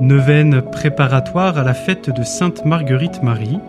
Neuvaine 0.00 0.60
préparatoire 0.60 1.56
à 1.56 1.62
la 1.62 1.72
fête 1.72 2.10
de 2.10 2.24
Sainte 2.24 2.64
Marguerite 2.64 3.22
Marie, 3.22 3.60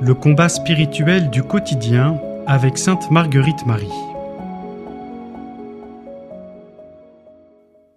le 0.00 0.14
combat 0.14 0.48
spirituel 0.48 1.28
du 1.28 1.42
quotidien 1.42 2.20
avec 2.46 2.78
Sainte 2.78 3.10
Marguerite 3.10 3.66
Marie. 3.66 3.88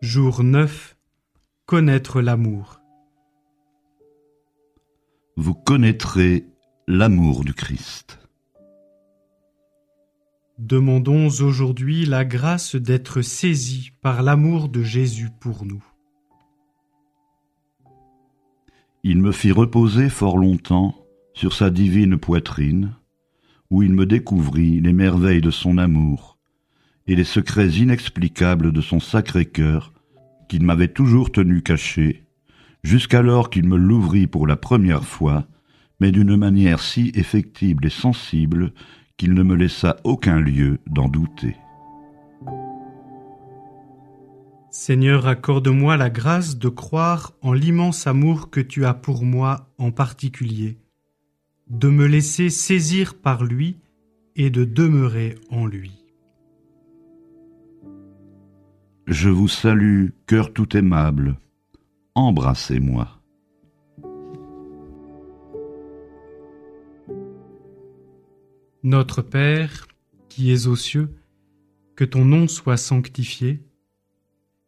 Jour 0.01 0.43
9. 0.43 0.97
Connaître 1.67 2.21
l'amour. 2.21 2.81
Vous 5.37 5.53
connaîtrez 5.53 6.47
l'amour 6.87 7.43
du 7.43 7.53
Christ. 7.53 8.17
Demandons 10.57 11.27
aujourd'hui 11.27 12.07
la 12.07 12.25
grâce 12.25 12.75
d'être 12.75 13.21
saisis 13.21 13.91
par 14.01 14.23
l'amour 14.23 14.69
de 14.69 14.81
Jésus 14.81 15.29
pour 15.39 15.65
nous. 15.65 15.83
Il 19.05 19.19
me 19.19 19.33
fit 19.33 19.51
reposer 19.51 20.07
fort 20.07 20.37
longtemps 20.37 20.95
sur 21.33 21.51
sa 21.51 21.69
divine 21.69 22.17
poitrine, 22.17 22.93
où 23.69 23.83
il 23.83 23.91
me 23.91 24.05
découvrit 24.05 24.79
les 24.79 24.93
merveilles 24.93 25.41
de 25.41 25.51
son 25.51 25.77
amour 25.77 26.37
et 27.05 27.15
les 27.17 27.25
secrets 27.25 27.67
inexplicables 27.67 28.71
de 28.71 28.79
son 28.79 29.01
sacré 29.01 29.45
cœur 29.45 29.91
qu'il 30.47 30.63
m'avait 30.63 30.87
toujours 30.87 31.33
tenu 31.33 31.61
caché, 31.61 32.23
jusqu'alors 32.81 33.49
qu'il 33.49 33.67
me 33.67 33.75
l'ouvrit 33.75 34.27
pour 34.27 34.47
la 34.47 34.55
première 34.55 35.03
fois, 35.03 35.47
mais 35.99 36.13
d'une 36.13 36.37
manière 36.37 36.79
si 36.79 37.11
effectible 37.13 37.85
et 37.85 37.89
sensible 37.89 38.71
qu'il 39.17 39.33
ne 39.33 39.43
me 39.43 39.55
laissa 39.55 39.97
aucun 40.05 40.39
lieu 40.39 40.79
d'en 40.87 41.09
douter. 41.09 41.57
Seigneur, 44.75 45.27
accorde-moi 45.27 45.97
la 45.97 46.09
grâce 46.09 46.57
de 46.57 46.67
croire 46.67 47.33
en 47.43 47.53
l'immense 47.53 48.07
amour 48.07 48.49
que 48.49 48.59
tu 48.59 48.85
as 48.85 48.95
pour 48.95 49.23
moi 49.23 49.71
en 49.77 49.91
particulier, 49.91 50.79
de 51.69 51.89
me 51.89 52.07
laisser 52.07 52.49
saisir 52.49 53.13
par 53.13 53.43
lui 53.43 53.77
et 54.35 54.49
de 54.49 54.65
demeurer 54.65 55.35
en 55.51 55.67
lui. 55.67 56.03
Je 59.05 59.29
vous 59.29 59.47
salue, 59.47 60.07
cœur 60.25 60.51
tout 60.51 60.75
aimable, 60.75 61.37
embrassez-moi. 62.15 63.21
Notre 68.81 69.21
Père, 69.21 69.87
qui 70.29 70.51
es 70.51 70.65
aux 70.65 70.75
cieux, 70.75 71.13
que 71.95 72.03
ton 72.03 72.25
nom 72.25 72.47
soit 72.47 72.77
sanctifié, 72.77 73.61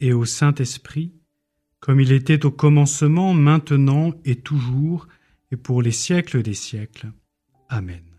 et 0.00 0.12
au 0.12 0.24
Saint-Esprit, 0.24 1.12
comme 1.80 2.00
il 2.00 2.12
était 2.12 2.46
au 2.46 2.50
commencement, 2.50 3.34
maintenant 3.34 4.12
et 4.24 4.36
toujours, 4.36 5.06
et 5.50 5.56
pour 5.56 5.82
les 5.82 5.92
siècles 5.92 6.42
des 6.42 6.54
siècles. 6.54 7.12
Amen. 7.68 8.13